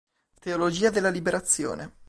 [0.39, 1.93] Teologia della liberazione.